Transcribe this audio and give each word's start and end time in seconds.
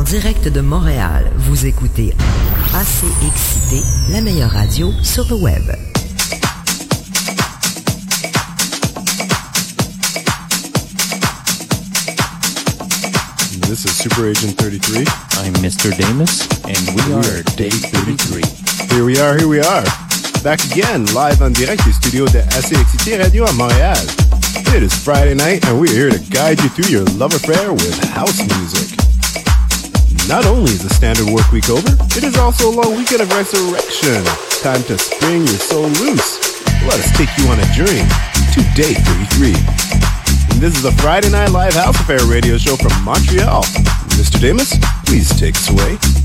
En 0.00 0.02
direct 0.02 0.48
de 0.48 0.62
Montréal, 0.62 1.30
vous 1.36 1.66
écoutez 1.66 2.14
AC 2.74 3.04
Excité, 3.26 3.84
la 4.10 4.22
meilleure 4.22 4.50
radio 4.50 4.90
sur 5.02 5.28
le 5.28 5.34
web. 5.34 5.62
This 13.68 13.84
is 13.84 13.94
Super 13.94 14.30
Agent 14.30 14.56
33. 14.56 15.04
I'm 15.44 15.52
Mr. 15.60 15.94
Damus, 15.98 16.48
and 16.64 16.80
we 16.96 17.12
are 17.12 17.42
Day 17.58 17.68
33. 17.68 18.42
Here 18.96 19.04
we 19.04 19.18
are, 19.20 19.36
here 19.36 19.48
we 19.48 19.60
are. 19.60 19.84
Back 20.42 20.64
again, 20.72 21.04
live 21.14 21.42
en 21.42 21.50
direct 21.50 21.84
du 21.84 21.92
studio 21.92 22.24
de 22.24 22.38
AC 22.38 22.72
Excité 22.72 23.18
Radio 23.18 23.44
à 23.44 23.52
Montréal. 23.52 23.98
It 24.74 24.82
is 24.82 24.94
Friday 24.94 25.34
night, 25.34 25.62
and 25.66 25.78
we're 25.78 25.92
here 25.92 26.08
to 26.08 26.18
guide 26.30 26.58
you 26.62 26.70
through 26.70 26.88
your 26.88 27.04
love 27.18 27.34
affair 27.34 27.74
with 27.74 28.02
house 28.14 28.38
music. 28.38 28.99
Not 30.28 30.46
only 30.46 30.72
is 30.72 30.82
the 30.82 30.90
standard 30.94 31.26
work 31.30 31.50
week 31.50 31.68
over, 31.70 31.88
it 32.16 32.24
is 32.24 32.36
also 32.36 32.70
a 32.70 32.74
long 32.74 32.96
weekend 32.96 33.22
of 33.22 33.30
resurrection. 33.32 34.22
Time 34.62 34.82
to 34.84 34.98
spring 34.98 35.46
your 35.46 35.58
soul 35.58 35.88
loose. 36.02 36.62
Let 36.86 36.98
us 36.98 37.10
take 37.16 37.30
you 37.38 37.48
on 37.48 37.58
a 37.58 37.66
journey 37.72 38.04
to 38.54 38.60
day 38.74 38.94
33. 38.94 39.54
And 40.52 40.60
this 40.60 40.76
is 40.76 40.84
a 40.84 40.92
Friday 41.02 41.30
Night 41.30 41.50
Live 41.50 41.74
House 41.74 41.98
Affair 42.00 42.20
radio 42.26 42.58
show 42.58 42.76
from 42.76 42.92
Montreal. 43.02 43.62
Mr. 44.18 44.38
Daymus, 44.38 44.78
please 45.06 45.28
take 45.38 45.56
us 45.56 45.70
away. 45.70 46.19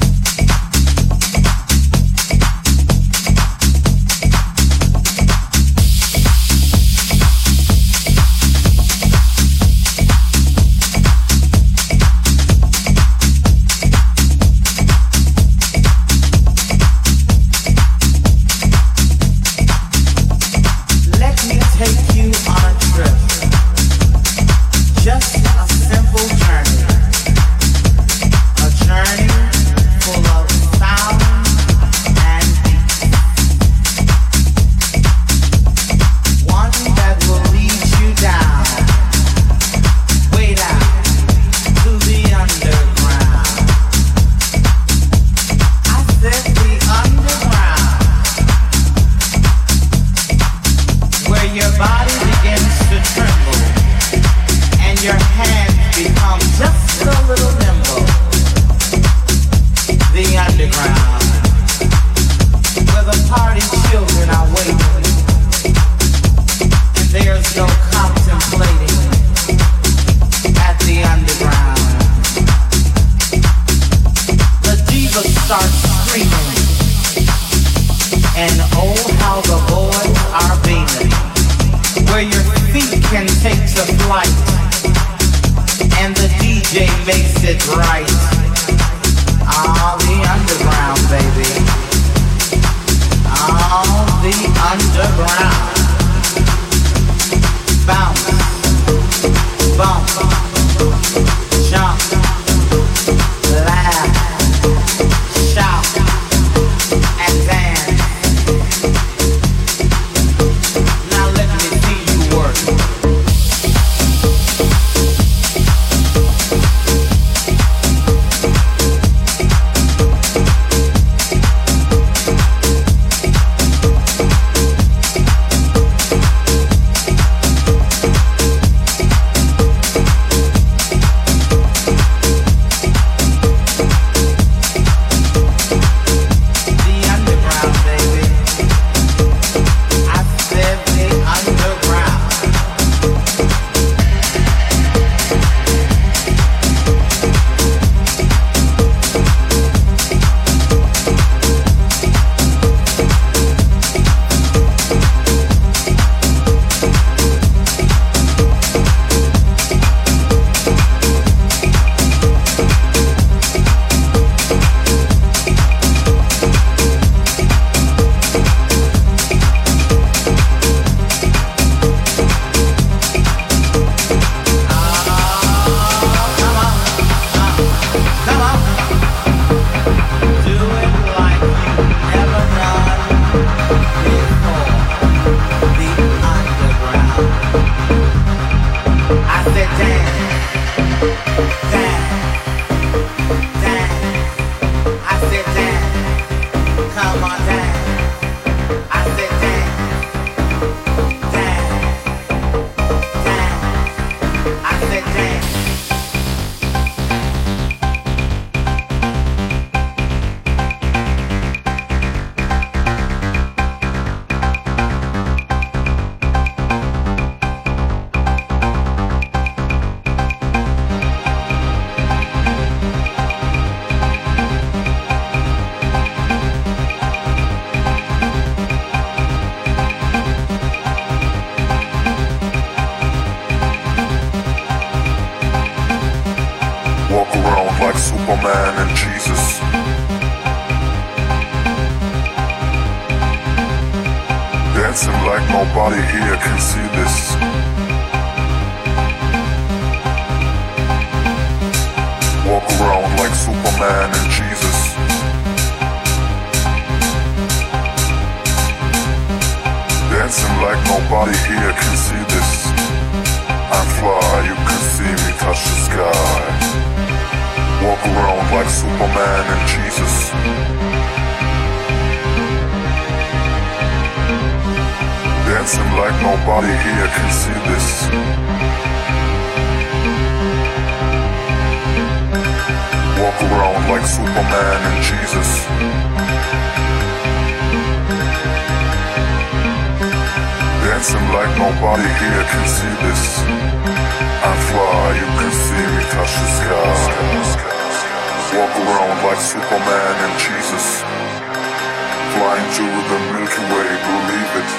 Flying 302.55 302.71
through 302.71 302.87
the 303.11 303.19
Milky 303.35 303.63
Way, 303.67 303.89
believe 304.07 304.53
it. 304.63 304.71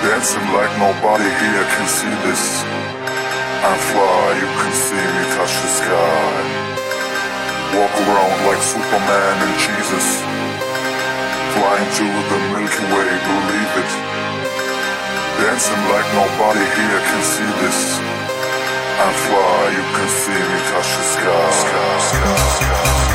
Dancing 0.00 0.48
like 0.56 0.72
nobody 0.80 1.28
here 1.28 1.66
can 1.76 1.84
see 1.84 2.14
this. 2.24 2.64
I 3.60 3.76
fly, 3.76 4.24
you 4.40 4.48
can 4.48 4.72
see 4.72 5.04
me 5.04 5.24
touch 5.36 5.52
the 5.60 5.68
sky. 5.68 6.32
Walk 7.76 7.92
around 7.92 8.40
like 8.48 8.62
Superman 8.64 9.36
and 9.36 9.54
Jesus. 9.60 10.06
Flying 11.52 11.90
through 11.92 12.20
the 12.32 12.40
Milky 12.56 12.84
Way, 12.88 13.10
believe 13.20 13.74
it. 13.84 13.92
Dancing 15.44 15.82
like 15.92 16.08
nobody 16.16 16.64
here 16.64 17.00
can 17.04 17.20
see 17.20 17.50
this. 17.60 18.00
I 18.96 19.12
fly, 19.28 19.60
you 19.76 19.84
can 19.92 20.08
see 20.08 20.40
me 20.40 20.58
touch 20.72 20.88
the 20.88 21.04
sky. 21.04 21.50
sky, 21.52 21.98
sky, 22.00 22.36
sky 22.56 23.09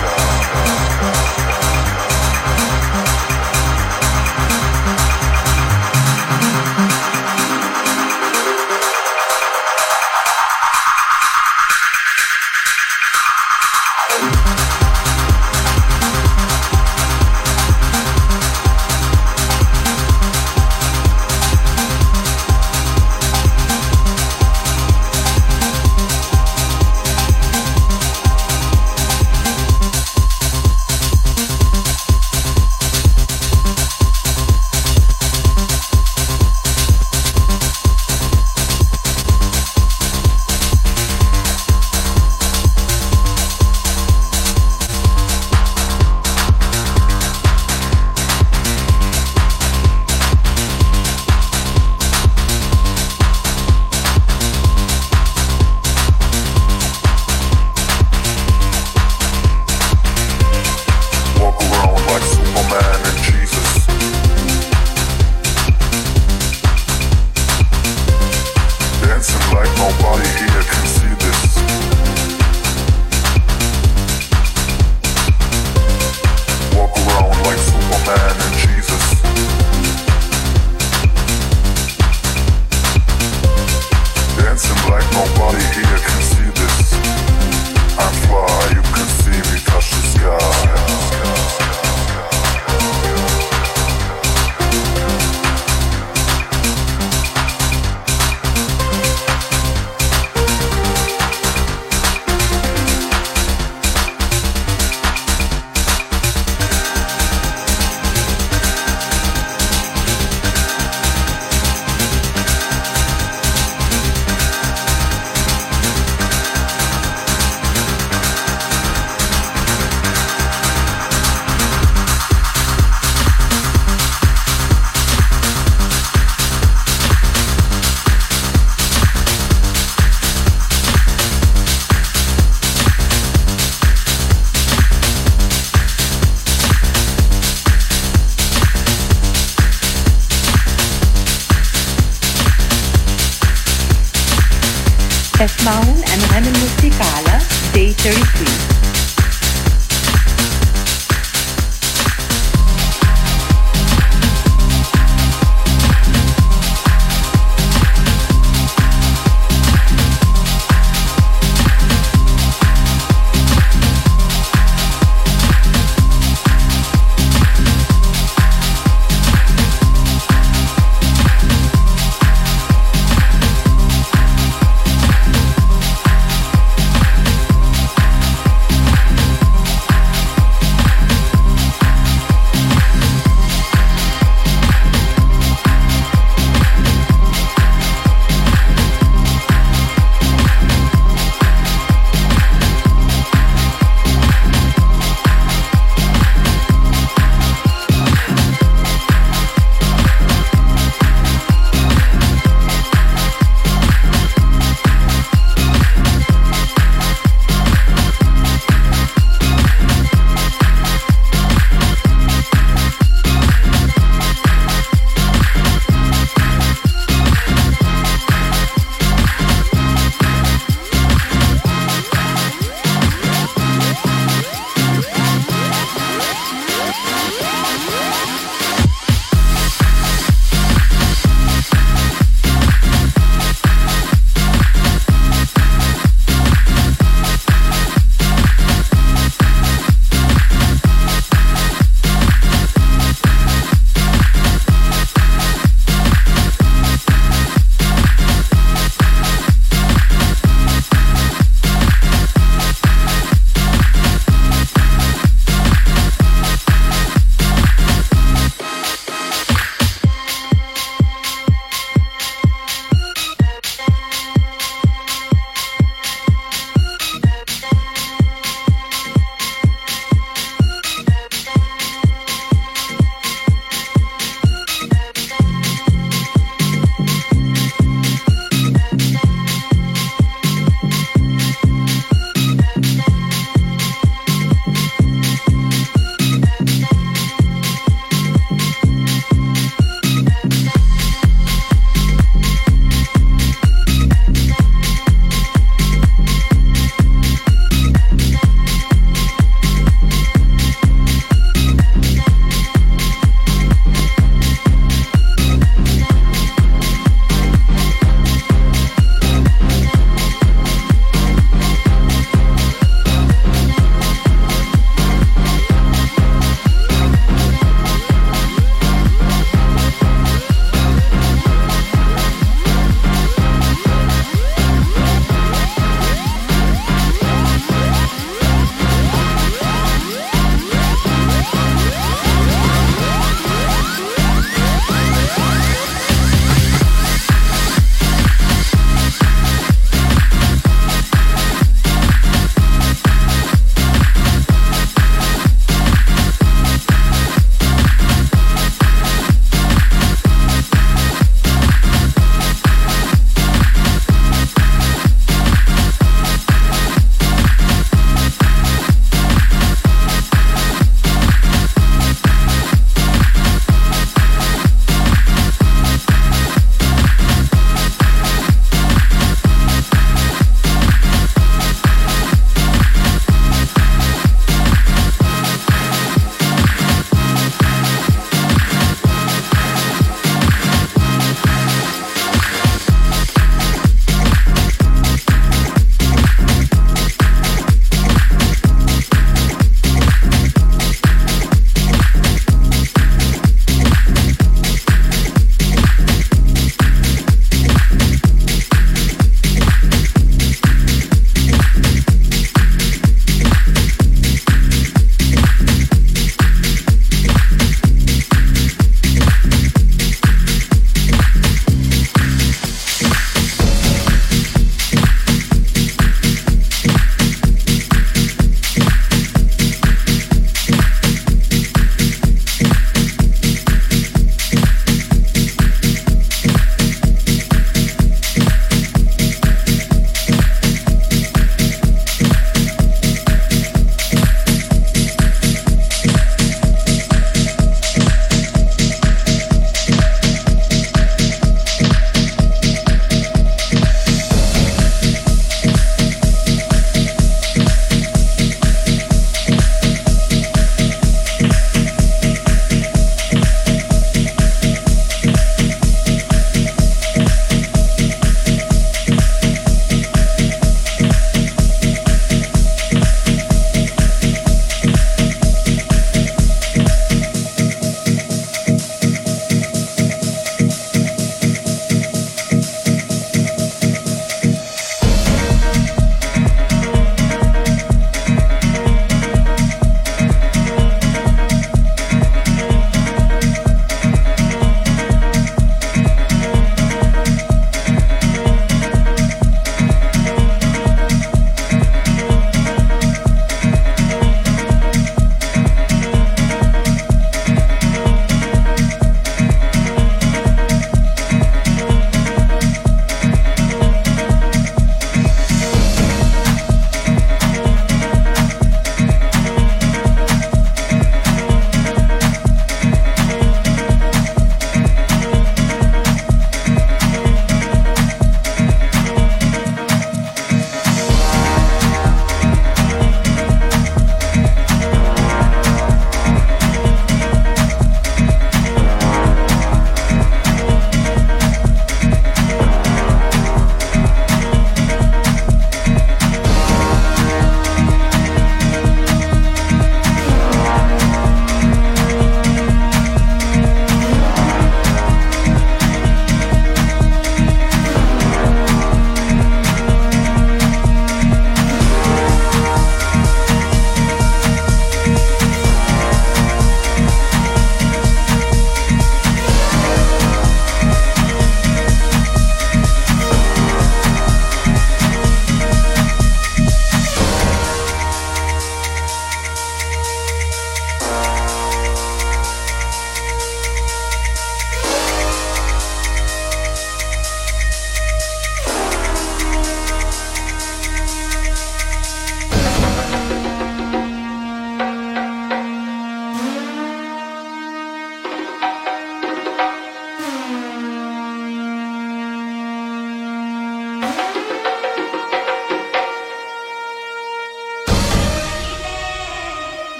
Day 147.75 147.91
33. 147.91 148.84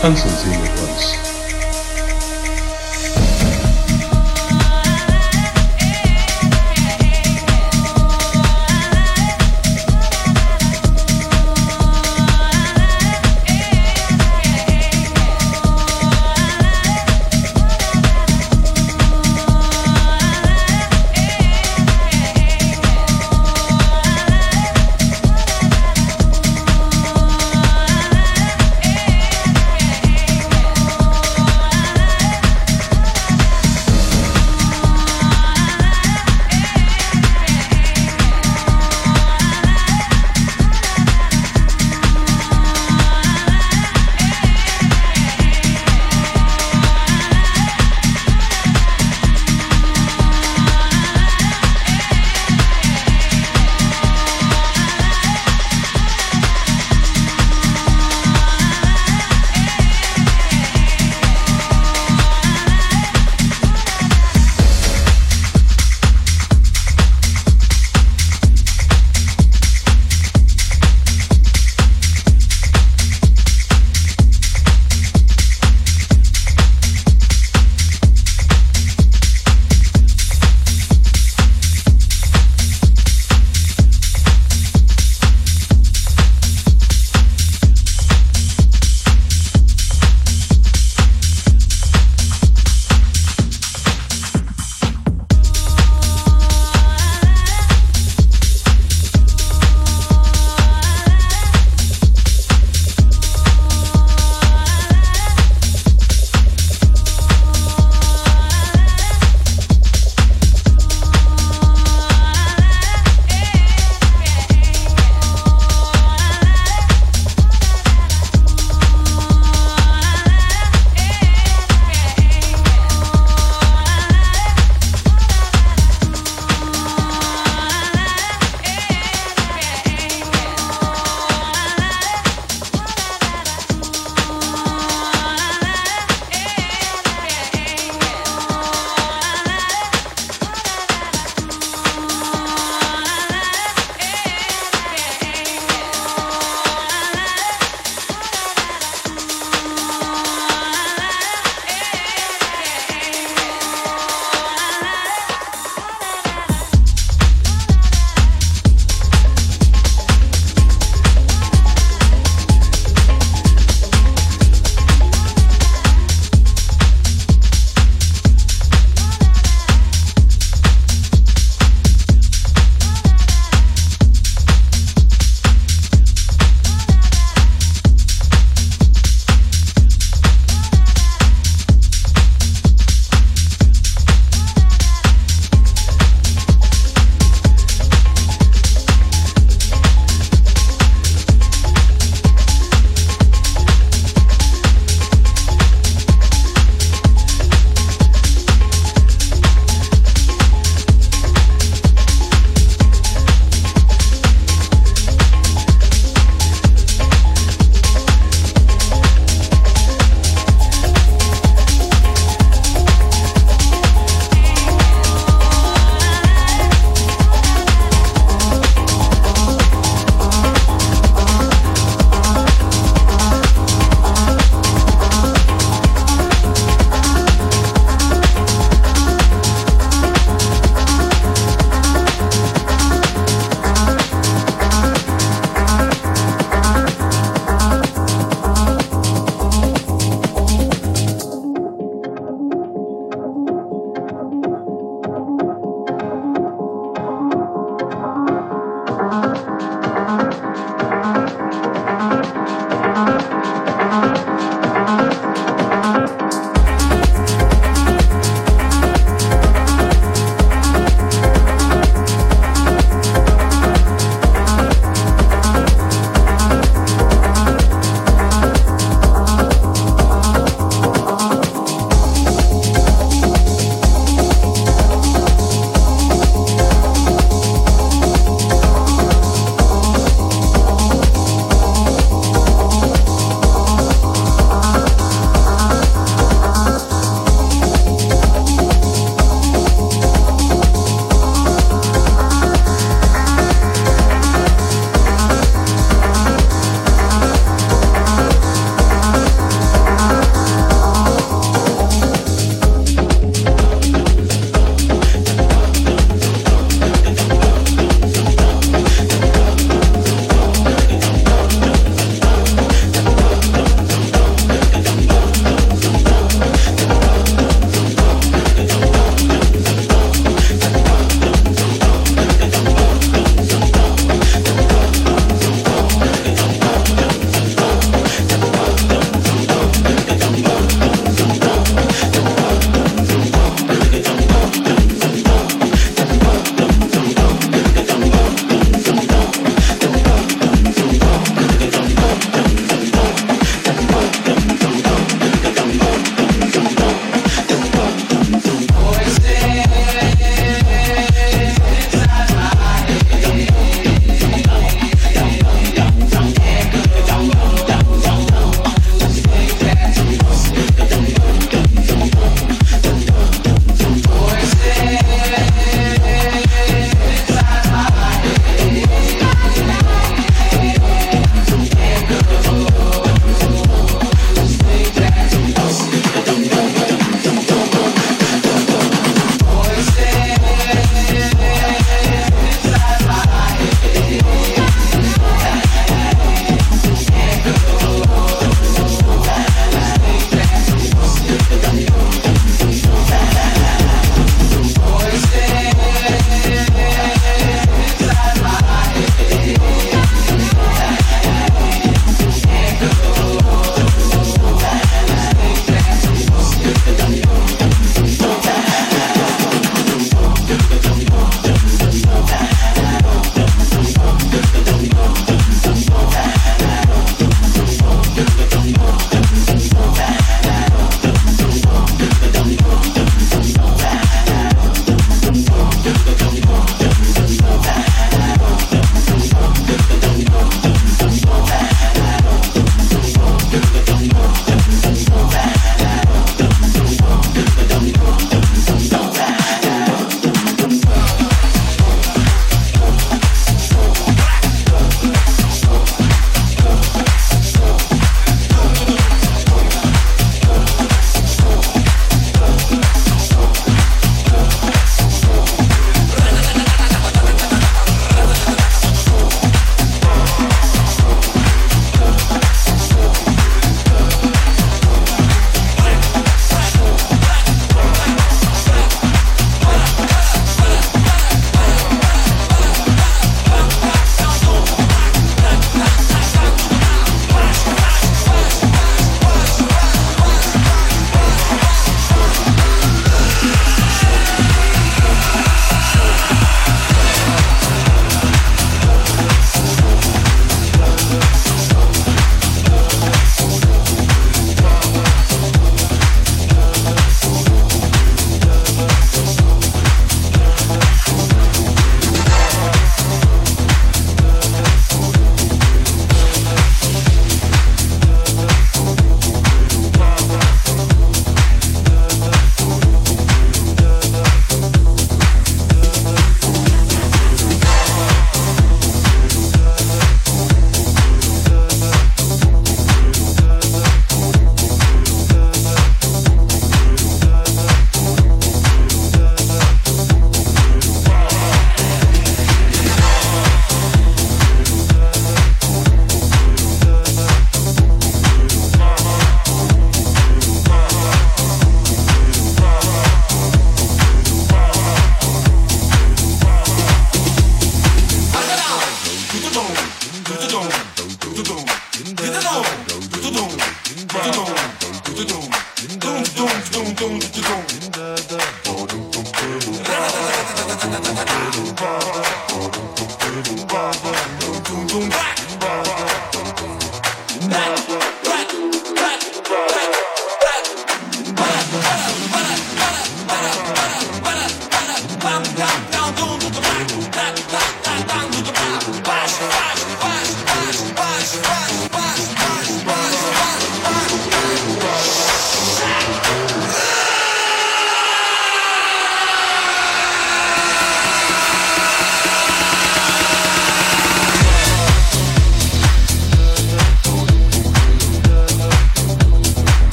Tanzen 0.00 0.30
Sie 0.36 0.48
mit 0.58 1.35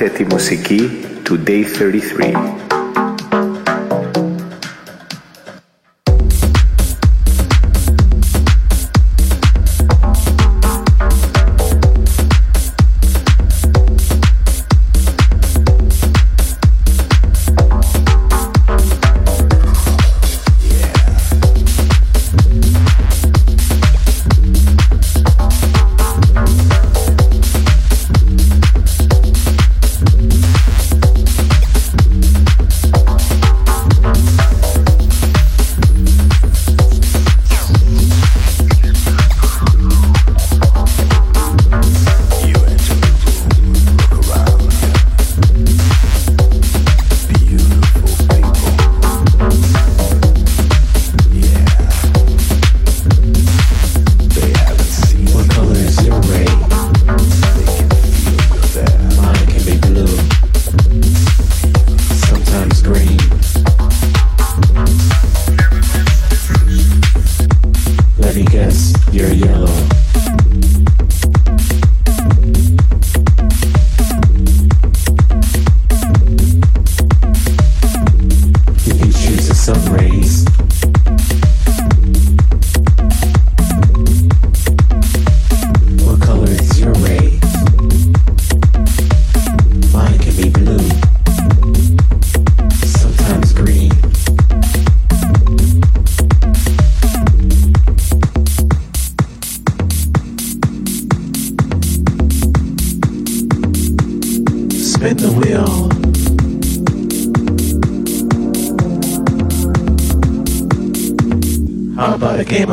Akuteti 0.00 0.24
Musiki 0.24 1.24
to 1.24 1.36
day 1.36 1.62
33. 1.62 2.59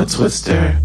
Twister. 0.07 0.81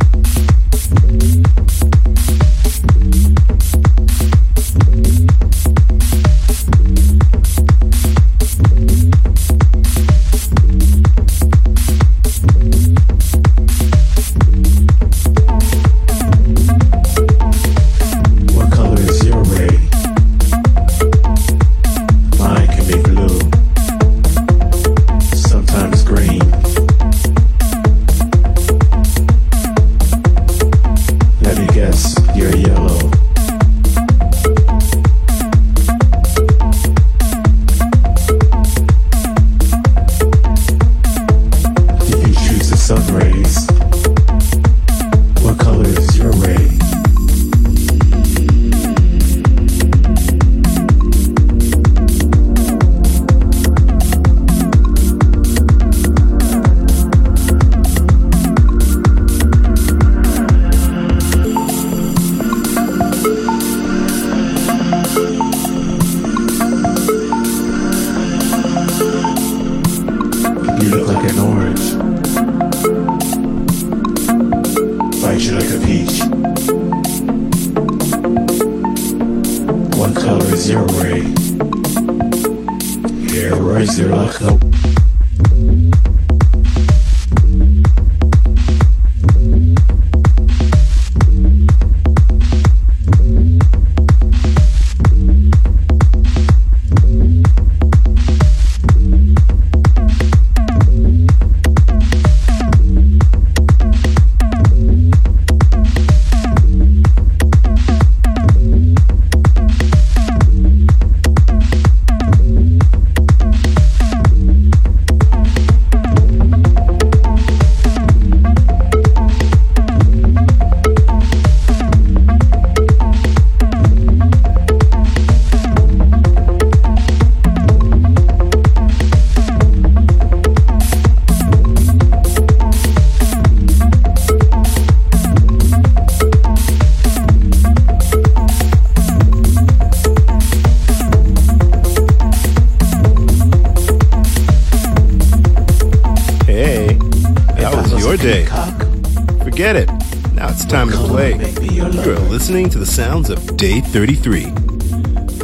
33. 153.93 154.47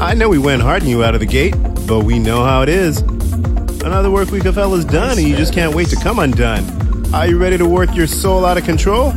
I 0.00 0.14
know 0.14 0.30
we 0.30 0.38
went 0.38 0.62
hard 0.62 0.82
on 0.82 0.88
you 0.88 1.04
out 1.04 1.14
of 1.14 1.20
the 1.20 1.26
gate, 1.26 1.54
but 1.86 2.04
we 2.04 2.18
know 2.18 2.44
how 2.44 2.62
it 2.62 2.70
is. 2.70 3.02
Another 3.82 4.10
work 4.10 4.30
week 4.30 4.46
of 4.46 4.54
hell 4.54 4.74
is 4.74 4.86
done, 4.86 5.18
and 5.18 5.28
you 5.28 5.36
just 5.36 5.52
can't 5.52 5.74
wait 5.74 5.88
to 5.88 5.96
come 5.96 6.18
undone. 6.18 6.64
Are 7.14 7.26
you 7.26 7.38
ready 7.38 7.58
to 7.58 7.66
work 7.66 7.94
your 7.94 8.06
soul 8.06 8.46
out 8.46 8.56
of 8.56 8.64
control? 8.64 9.12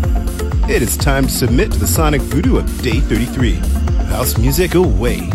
It 0.69 0.81
is 0.81 0.97
time 0.97 1.27
to 1.27 1.31
submit 1.31 1.71
to 1.71 1.79
the 1.79 1.87
sonic 1.87 2.21
voodoo 2.21 2.57
of 2.57 2.81
Day 2.81 2.99
33. 2.99 3.53
House 4.09 4.37
music 4.37 4.75
away. 4.75 5.29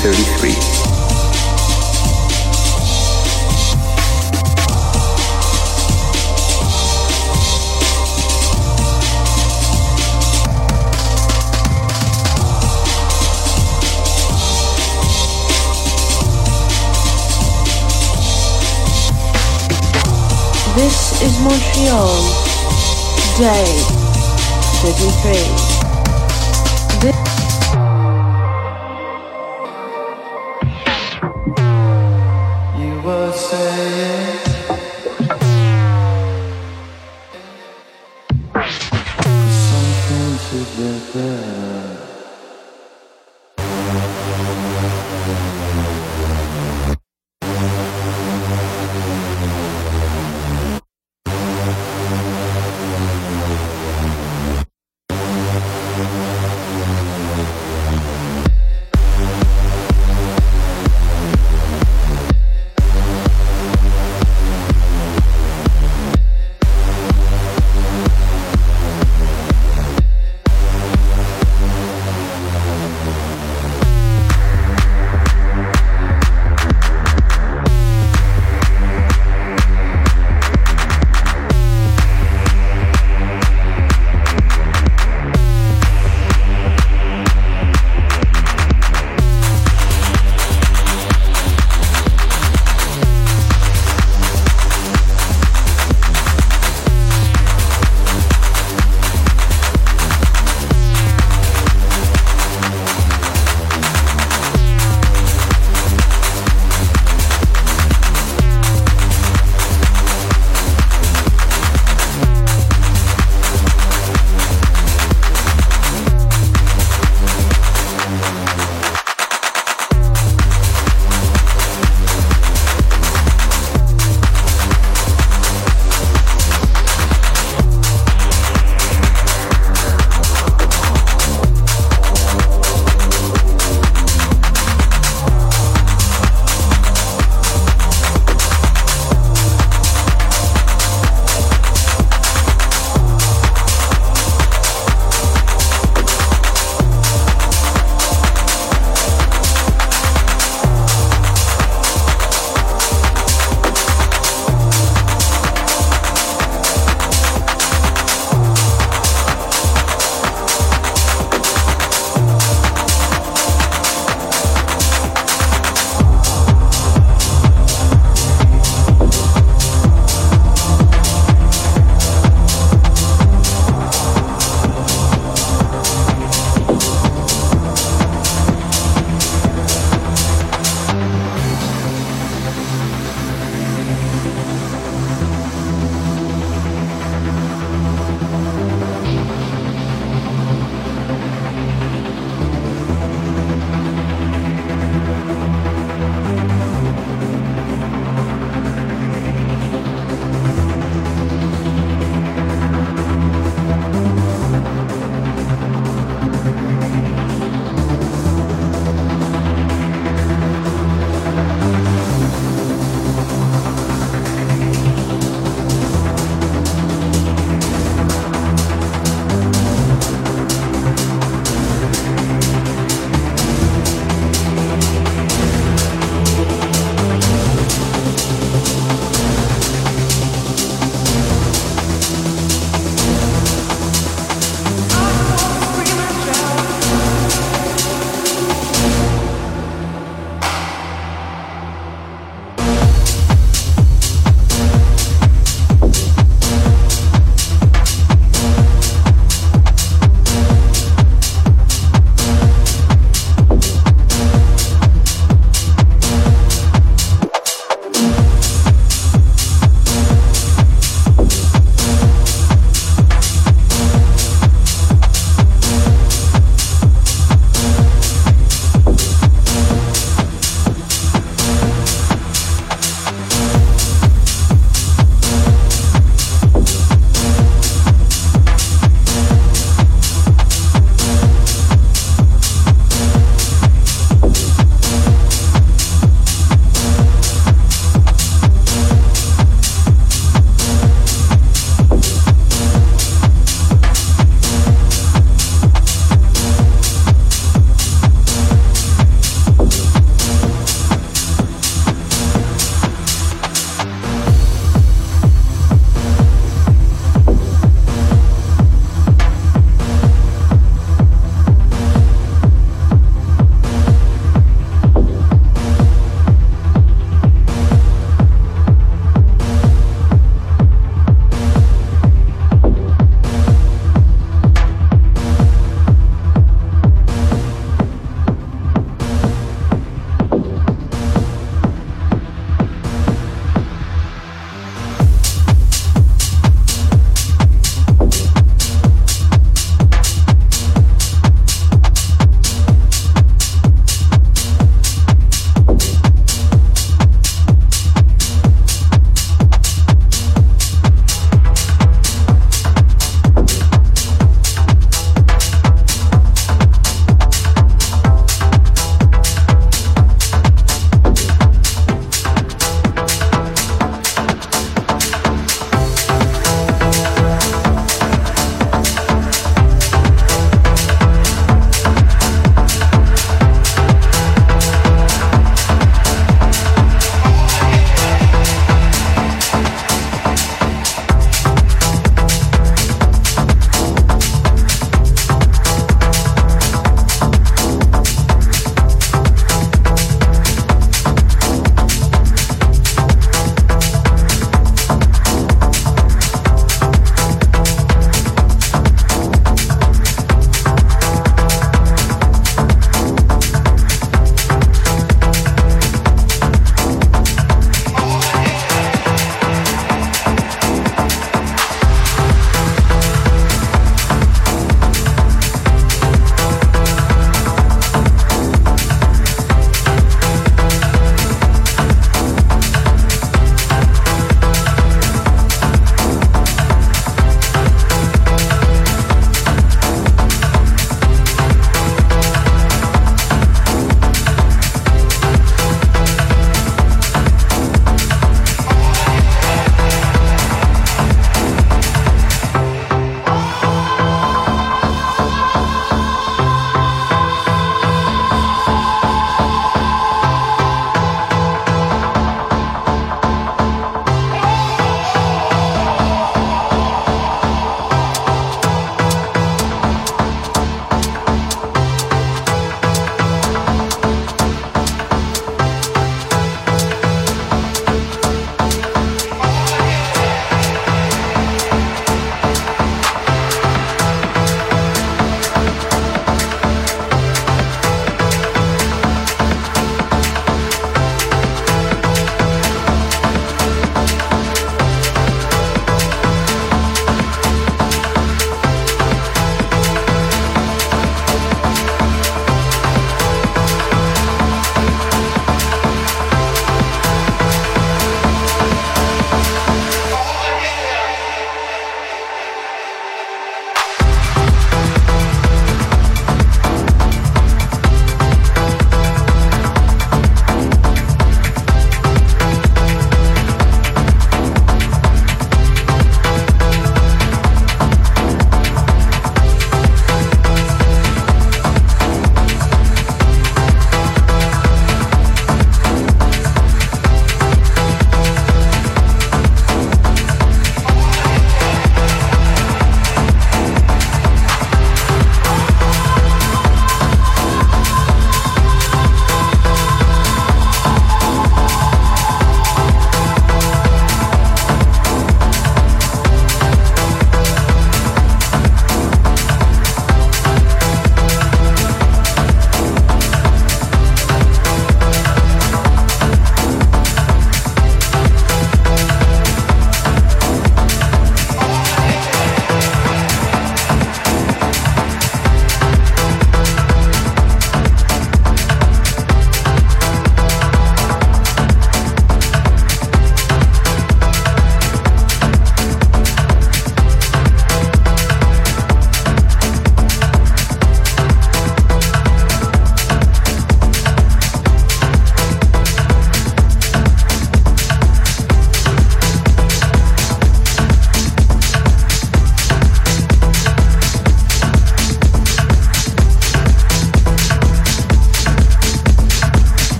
33. 0.00 0.50
This 20.76 21.22
is 21.22 21.40
Montreal, 21.40 22.06
day 23.36 23.66
33. 24.80 25.67